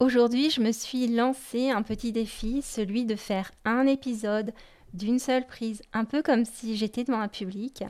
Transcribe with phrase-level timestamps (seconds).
[0.00, 4.52] Aujourd'hui, je me suis lancé un petit défi, celui de faire un épisode
[4.94, 7.82] d'une seule prise, un peu comme si j'étais devant un public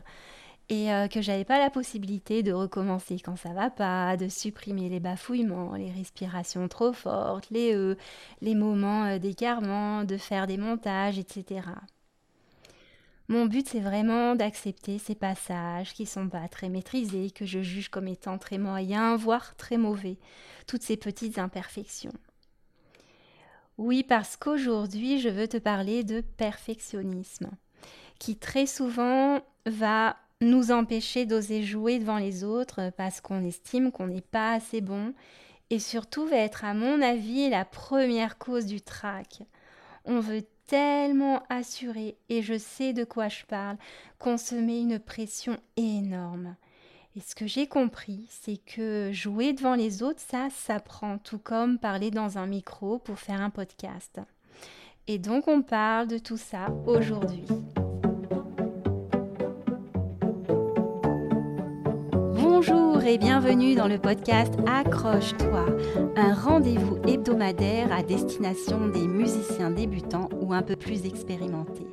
[0.71, 4.89] et euh, que j'avais pas la possibilité de recommencer quand ça va pas, de supprimer
[4.89, 7.99] les bafouillements, les respirations trop fortes, les e,
[8.41, 11.61] les moments euh, d'écartement, de faire des montages, etc.
[13.31, 17.91] Mon but, c'est vraiment d'accepter ces passages qui sont pas très maîtrisés, que je juge
[17.91, 20.17] comme étant très moyens, voire très mauvais,
[20.67, 22.15] toutes ces petites imperfections.
[23.77, 27.51] Oui, parce qu'aujourd'hui, je veux te parler de perfectionnisme,
[28.19, 34.07] qui très souvent va nous empêcher d'oser jouer devant les autres parce qu'on estime qu'on
[34.07, 35.13] n'est pas assez bon,
[35.69, 39.43] et surtout va être, à mon avis, la première cause du trac.
[40.09, 43.77] On veut tellement assuré, et je sais de quoi je parle,
[44.19, 46.57] qu'on se met une pression énorme.
[47.15, 51.79] Et ce que j'ai compris, c'est que jouer devant les autres, ça s'apprend, tout comme
[51.79, 54.21] parler dans un micro pour faire un podcast.
[55.07, 57.45] Et donc on parle de tout ça aujourd'hui.
[62.99, 65.67] Bonjour et bienvenue dans le podcast Accroche-toi,
[66.17, 71.87] un rendez-vous hebdomadaire à destination des musiciens débutants ou un peu plus expérimentés.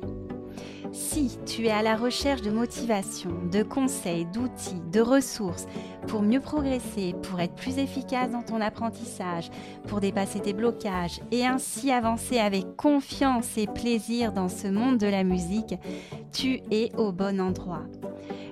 [0.90, 5.66] Si tu es à la recherche de motivation, de conseils, d'outils, de ressources
[6.08, 9.48] pour mieux progresser, pour être plus efficace dans ton apprentissage,
[9.86, 15.06] pour dépasser tes blocages et ainsi avancer avec confiance et plaisir dans ce monde de
[15.06, 15.76] la musique,
[16.32, 17.84] tu es au bon endroit.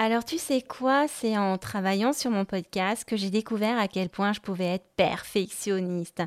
[0.00, 4.08] Alors tu sais quoi, c'est en travaillant sur mon podcast que j'ai découvert à quel
[4.08, 6.22] point je pouvais être perfectionniste.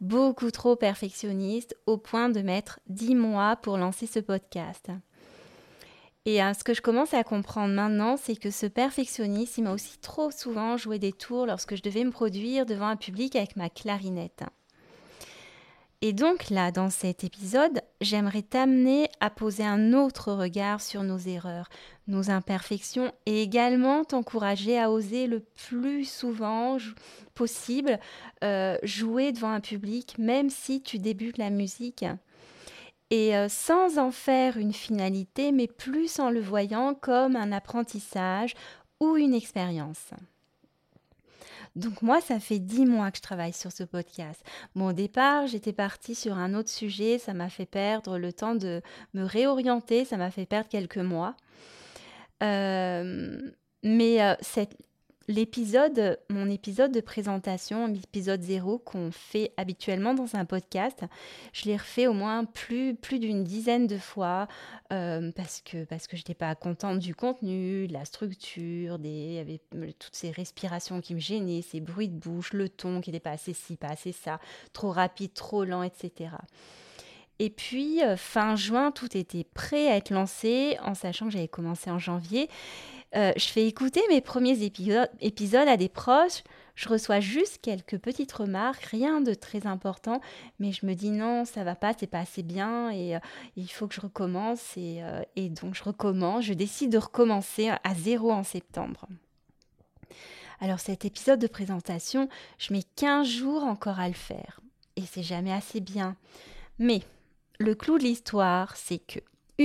[0.00, 4.90] Beaucoup trop perfectionniste au point de mettre 10 mois pour lancer ce podcast.
[6.24, 9.72] Et euh, ce que je commence à comprendre maintenant, c'est que ce perfectionniste, il m'a
[9.72, 13.54] aussi trop souvent joué des tours lorsque je devais me produire devant un public avec
[13.54, 14.42] ma clarinette.
[16.00, 21.18] Et donc là, dans cet épisode, j'aimerais t'amener à poser un autre regard sur nos
[21.18, 21.68] erreurs,
[22.06, 26.76] nos imperfections et également t'encourager à oser le plus souvent
[27.34, 27.98] possible
[28.44, 32.04] euh, jouer devant un public, même si tu débutes la musique.
[33.10, 38.54] Et euh, sans en faire une finalité, mais plus en le voyant comme un apprentissage
[39.00, 40.12] ou une expérience.
[41.76, 44.44] Donc moi, ça fait dix mois que je travaille sur ce podcast.
[44.74, 48.54] Bon, au départ, j'étais partie sur un autre sujet, ça m'a fait perdre le temps
[48.54, 48.82] de
[49.14, 51.34] me réorienter, ça m'a fait perdre quelques mois.
[52.42, 53.38] Euh,
[53.82, 54.76] mais euh, cette,
[55.32, 61.04] l'épisode, mon épisode de présentation, l'épisode zéro qu'on fait habituellement dans un podcast,
[61.52, 64.46] je l'ai refait au moins plus, plus d'une dizaine de fois
[64.92, 69.38] euh, parce que, parce que je n'étais pas contente du contenu, de la structure, des,
[69.38, 69.60] avait
[69.98, 73.30] toutes ces respirations qui me gênaient, ces bruits de bouche, le ton qui n'était pas
[73.30, 74.38] assez ci, pas assez ça,
[74.72, 76.30] trop rapide, trop lent, etc.
[77.38, 81.48] Et puis, euh, fin juin, tout était prêt à être lancé, en sachant que j'avais
[81.48, 82.48] commencé en janvier.
[83.14, 86.42] Euh, je fais écouter mes premiers épisodes à des proches.
[86.74, 90.22] Je reçois juste quelques petites remarques, rien de très important,
[90.58, 93.18] mais je me dis non, ça va pas, c'est pas assez bien et euh,
[93.56, 94.76] il faut que je recommence.
[94.78, 99.06] Et, euh, et, donc je recommence, je décide de recommencer à zéro en septembre.
[100.60, 104.60] Alors cet épisode de présentation, je mets 15 jours encore à le faire
[104.96, 106.16] et c'est jamais assez bien.
[106.78, 107.02] Mais
[107.58, 109.20] le clou de l'histoire, c'est que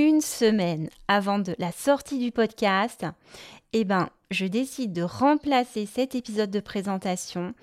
[0.06, 3.06] une semaine avant de la sortie du podcast,
[3.74, 7.54] eh ben, je décide de remplacer cet épisode de présentation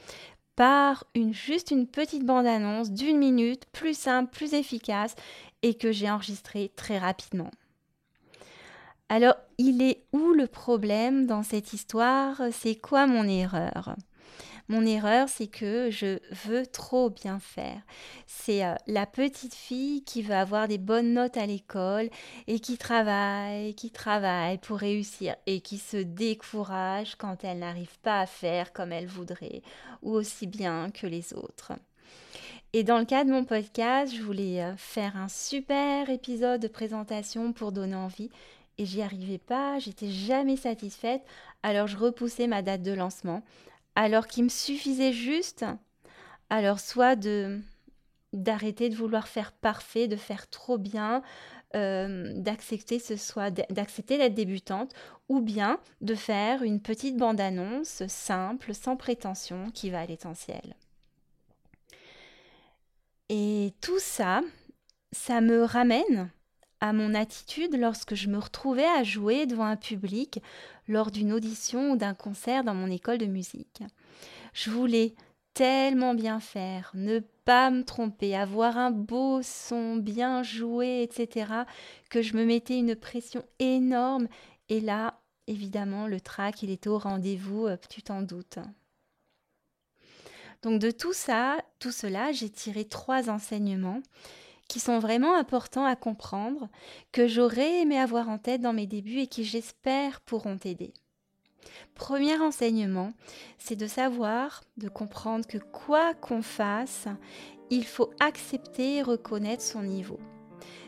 [0.56, 5.15] par juste une petite bande-annonce d'une minute, plus simple, plus efficace,
[5.62, 7.50] et que j'ai enregistrée très rapidement.
[9.08, 12.41] Alors, il est où le problème dans cette histoire?
[12.53, 13.97] C'est quoi mon erreur?
[14.69, 17.82] Mon erreur, c'est que je veux trop bien faire.
[18.26, 22.08] C'est euh, la petite fille qui veut avoir des bonnes notes à l'école
[22.46, 28.20] et qui travaille, qui travaille pour réussir et qui se décourage quand elle n'arrive pas
[28.20, 29.62] à faire comme elle voudrait
[30.02, 31.72] ou aussi bien que les autres.
[32.72, 36.69] Et dans le cas de mon podcast, je voulais euh, faire un super épisode de
[36.69, 38.31] présentation pour donner envie
[38.78, 41.22] et j'y arrivais pas, j'étais jamais satisfaite,
[41.62, 43.43] alors je repoussais ma date de lancement
[43.94, 45.64] alors qu'il me suffisait juste,
[46.50, 47.17] alors soit
[48.32, 51.23] d'arrêter de vouloir faire parfait, de faire trop bien,
[51.75, 54.93] euh, d'accepter ce soit d'accepter d'être débutante
[55.29, 60.76] ou bien de faire une petite bande-annonce simple, sans prétention, qui va à l'essentiel.
[63.29, 64.43] Et tout ça,
[65.12, 66.31] ça me ramène
[66.84, 70.42] à mon attitude lorsque je me retrouvais à jouer devant un public
[70.86, 73.82] lors d'une audition ou d'un concert dans mon école de musique.
[74.52, 75.14] Je voulais
[75.54, 81.52] tellement bien faire, ne pas me tromper, avoir un beau son, bien joué, etc.,
[82.10, 84.28] que je me mettais une pression énorme.
[84.69, 88.58] Et là, évidemment, le trac, il était au rendez-vous, euh, tu t'en doutes.
[90.60, 94.02] Donc de tout ça, tout cela, j'ai tiré trois enseignements
[94.69, 96.69] qui sont vraiment importants à comprendre,
[97.12, 100.93] que j'aurais aimé avoir en tête dans mes débuts et qui j'espère pourront t'aider.
[101.94, 103.12] Premier enseignement,
[103.58, 107.06] c'est de savoir, de comprendre que quoi qu'on fasse,
[107.70, 110.20] il faut accepter et reconnaître son niveau.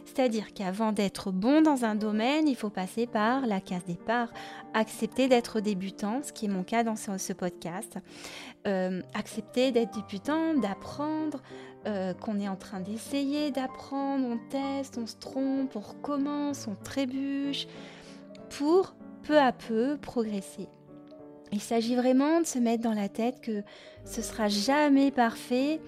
[0.04, 4.28] C'est-à-dire qu'avant d'être bon dans un domaine, il faut passer par la case départ,
[4.74, 7.98] accepter d'être débutant, ce qui est mon cas dans ce, podcast,
[8.66, 11.42] euh, accepter d'être débutant, d'apprendre,
[11.86, 16.74] euh, qu'on est en train d'essayer d'apprendre, on teste, on se trompe, on recommence, on
[16.74, 17.66] trébuche,
[18.58, 20.68] pour peu à peu progresser.
[21.52, 23.62] Il s'agit vraiment de se mettre dans la tête que
[24.04, 25.80] ce sera jamais parfait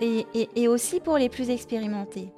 [0.00, 2.32] et, aussi pour les plus expérimentés.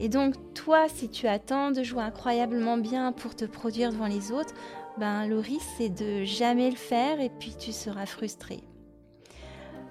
[0.00, 4.32] Et donc toi, si tu attends de jouer incroyablement bien pour te produire devant les
[4.32, 4.54] autres,
[4.98, 8.60] ben le risque c'est de jamais le faire et puis tu seras frustré.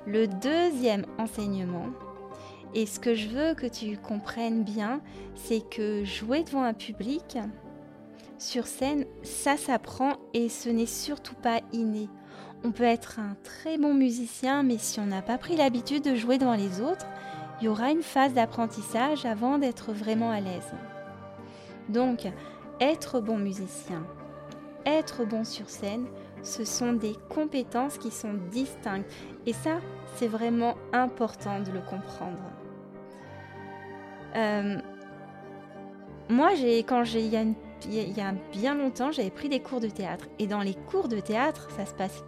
[0.06, 1.88] Le deuxième enseignement,
[2.76, 5.02] et ce que je veux que tu comprennes bien,
[5.36, 7.38] c'est que jouer devant un public,
[8.40, 12.10] sur scène, ça s'apprend et ce n'est surtout pas inné.
[12.66, 16.16] On peut être un très bon musicien, mais si on n'a pas pris l'habitude de
[16.16, 17.06] jouer devant les autres,
[17.60, 20.74] il y aura une phase d'apprentissage avant d'être vraiment à l'aise.
[21.90, 22.28] Donc,
[22.80, 24.04] être bon musicien,
[24.86, 26.06] être bon sur scène,
[26.42, 29.10] ce sont des compétences qui sont distinctes.
[29.46, 29.80] Et ça,
[30.16, 32.38] c'est vraiment important de le comprendre.
[34.36, 34.78] Euh,
[36.30, 36.52] moi,
[36.88, 37.56] quand j'ai, a une
[37.86, 40.26] il y a bien longtemps, j'avais pris des cours de théâtre.
[40.40, 42.24] Et dans les cours de théâtre, ça se passe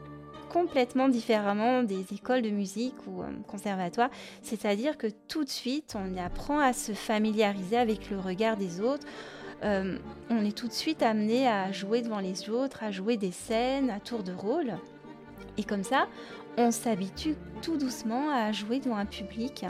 [0.56, 4.10] complètement différemment des écoles de musique ou euh, conservatoires.
[4.42, 9.06] C'est-à-dire que tout de suite, on apprend à se familiariser avec le regard des autres.
[9.66, 9.98] Euh,
[10.30, 13.90] on est tout de suite amené à jouer devant les autres, à jouer des scènes
[13.90, 14.76] à tour de rôle.
[15.58, 16.08] Et comme ça,
[16.58, 19.66] on s'habitue tout doucement à jouer devant un public.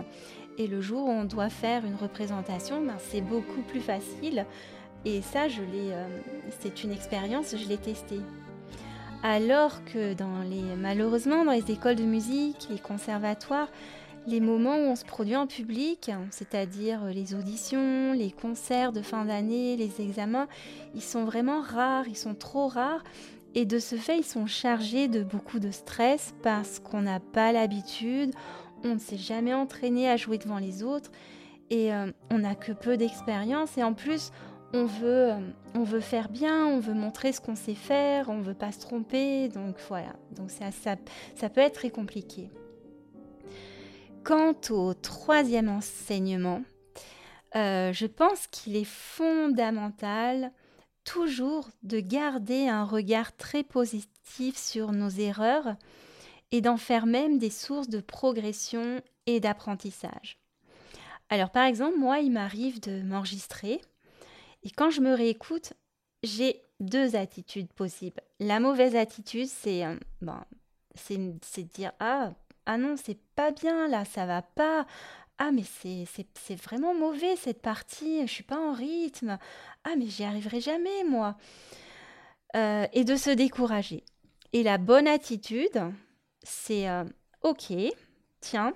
[0.59, 4.45] Et le jour où on doit faire une représentation, ben, c'est beaucoup plus facile
[5.03, 6.07] et ça, je euh,
[6.59, 8.21] c'est une expérience, je l'ai testée.
[9.27, 13.69] Alors que dans les, malheureusement, dans les écoles de musique, les conservatoires,
[14.27, 19.25] les moments où on se produit en public, c'est-à-dire les auditions, les concerts de fin
[19.25, 20.47] d'année, les examens,
[20.93, 23.03] ils sont vraiment rares, ils sont trop rares.
[23.55, 27.51] Et de ce fait, ils sont chargés de beaucoup de stress parce qu'on n'a pas
[27.51, 28.29] l'habitude,
[28.83, 31.09] on ne s'est jamais entraîné à jouer devant les autres
[31.71, 33.75] et euh, on n'a que peu d'expérience.
[33.75, 34.31] Et en plus,
[34.73, 35.39] on veut, euh,
[35.73, 38.79] on veut faire bien, on veut montrer ce qu'on sait faire, on veut pas se
[38.79, 40.15] tromper, donc voilà.
[40.31, 42.49] Donc ça, ça, peut être très compliqué.
[44.23, 46.63] Quant au troisième enseignement,
[47.55, 50.51] euh, je pense qu'il est fondamental
[51.03, 55.75] toujours de garder un regard très positif sur nos erreurs
[56.51, 60.39] et d'en faire même des sources de progression et d'apprentissage.
[61.29, 63.81] Alors par exemple, moi, il m'arrive de m'enregistrer
[64.65, 65.73] et quand je me réécoute,
[66.23, 68.21] j'ai deux attitudes possibles.
[68.39, 70.37] La mauvaise attitude, c'est euh, bon,
[70.95, 72.33] c'est de dire ah
[72.65, 74.87] ah non c'est pas bien là, ça va pas.
[75.37, 79.37] Ah mais c'est vraiment mauvais cette partie, je suis pas en rythme.
[79.83, 81.37] Ah mais j'y arriverai jamais moi.
[82.55, 84.03] Euh, et de se décourager.
[84.53, 85.81] Et la bonne attitude,
[86.41, 87.03] c'est euh,
[87.43, 87.73] ok,
[88.39, 88.73] tiens,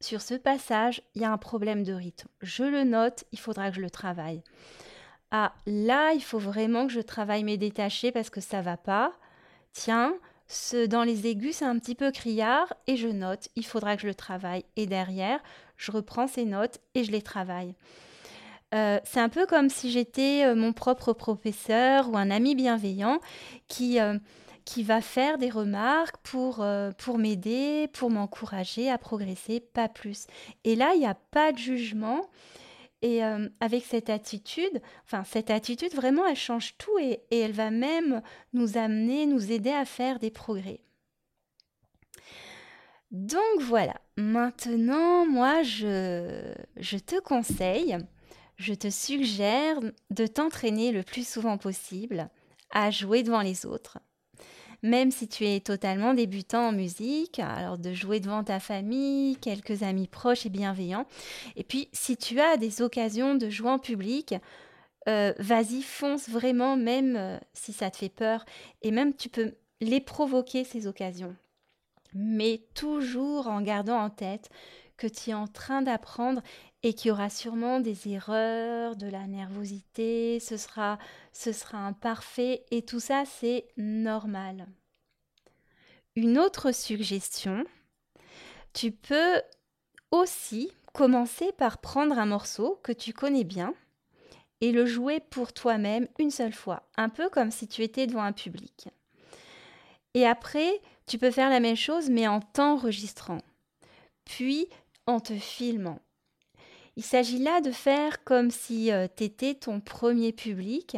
[0.00, 2.28] sur ce passage, il y a un problème de rythme.
[2.42, 4.42] Je le note, il faudra que je le travaille
[5.34, 9.14] ah là, il faut vraiment que je travaille mes détachés parce que ça va pas.
[9.72, 10.14] Tiens,
[10.46, 14.02] ce, dans les aigus, c'est un petit peu criard et je note, il faudra que
[14.02, 14.66] je le travaille.
[14.76, 15.40] Et derrière,
[15.78, 17.74] je reprends ces notes et je les travaille.
[18.74, 23.18] Euh, c'est un peu comme si j'étais euh, mon propre professeur ou un ami bienveillant
[23.68, 24.18] qui, euh,
[24.66, 26.62] qui va faire des remarques pour,
[26.98, 30.26] pour m'aider, pour m'encourager à progresser, pas plus.
[30.64, 32.28] Et là, il n'y a pas de jugement.
[33.02, 37.70] Et euh, avec cette attitude, enfin cette attitude vraiment, elle change tout et, elle va
[37.70, 40.80] même nous amener, nous aider à faire des progrès.
[43.10, 47.98] Donc voilà, maintenant, moi, je, je te conseille,
[48.56, 49.80] je te suggère
[50.10, 52.30] de t'entraîner le plus souvent possible
[52.70, 53.98] à jouer devant les autres.
[54.82, 59.84] Même si tu es totalement débutant en musique, alors de jouer devant ta famille, quelques
[59.84, 61.06] amis proches et bienveillants.
[61.54, 64.34] Et puis, si tu as des occasions de jouer en public,
[65.08, 68.44] euh, vas-y, fonce vraiment, même euh, si ça te fait peur.
[68.82, 71.36] Et même, tu peux les provoquer, ces occasions.
[72.14, 74.50] Mais toujours en gardant en tête
[75.06, 76.42] tu es en train d'apprendre
[76.82, 80.98] et qu'il y aura sûrement des erreurs, de la nervosité, ce sera,
[81.32, 84.66] ce sera imparfait et tout ça, c'est normal.
[86.16, 87.64] Une autre suggestion,
[88.72, 89.40] tu peux
[90.10, 93.74] aussi commencer par prendre un morceau que tu connais bien
[94.60, 98.22] et le jouer pour toi-même une seule fois, un peu comme si tu étais devant
[98.22, 98.88] un public.
[100.14, 103.40] Et après, tu peux faire la même chose mais en t'enregistrant,
[104.24, 104.68] puis
[105.06, 106.00] en te filmant.
[106.96, 110.96] Il s'agit là de faire comme si euh, tu étais ton premier public.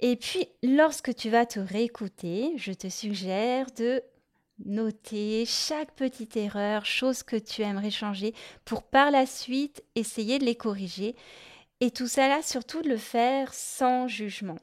[0.00, 4.02] Et puis, lorsque tu vas te réécouter, je te suggère de
[4.64, 8.34] noter chaque petite erreur, chose que tu aimerais changer,
[8.64, 11.14] pour par la suite essayer de les corriger.
[11.80, 14.58] Et tout ça là, surtout de le faire sans jugement.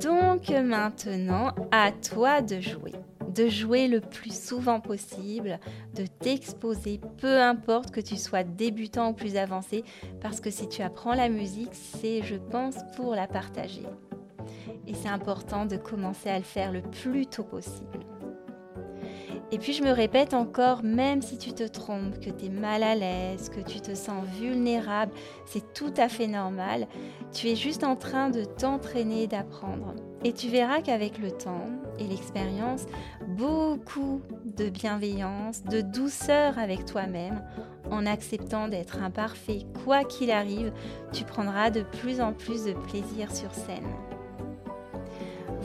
[0.00, 2.92] Donc maintenant, à toi de jouer
[3.38, 5.60] de jouer le plus souvent possible,
[5.94, 9.84] de t'exposer, peu importe que tu sois débutant ou plus avancé,
[10.20, 13.86] parce que si tu apprends la musique, c'est, je pense, pour la partager.
[14.88, 18.00] Et c'est important de commencer à le faire le plus tôt possible.
[19.52, 22.82] Et puis je me répète encore, même si tu te trompes, que tu es mal
[22.82, 25.12] à l'aise, que tu te sens vulnérable,
[25.46, 26.88] c'est tout à fait normal.
[27.32, 29.94] Tu es juste en train de t'entraîner d'apprendre.
[30.24, 31.68] Et tu verras qu'avec le temps
[32.04, 32.86] l'expérience,
[33.26, 37.42] beaucoup de bienveillance, de douceur avec toi-même,
[37.90, 40.72] en acceptant d'être imparfait, quoi qu'il arrive,
[41.12, 43.86] tu prendras de plus en plus de plaisir sur scène.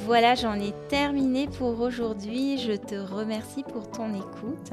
[0.06, 2.58] Voilà, j'en ai terminé pour aujourd'hui.
[2.58, 4.72] Je te remercie pour ton écoute.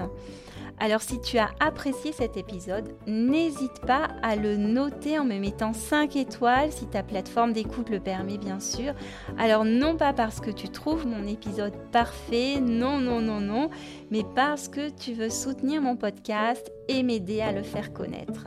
[0.82, 5.74] Alors si tu as apprécié cet épisode, n'hésite pas à le noter en me mettant
[5.74, 8.94] 5 étoiles si ta plateforme d'écoute le permet bien sûr.
[9.36, 13.68] Alors non pas parce que tu trouves mon épisode parfait, non non non non,
[14.10, 18.46] mais parce que tu veux soutenir mon podcast et m'aider à le faire connaître.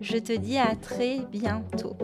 [0.00, 1.96] Je te dis à très bientôt.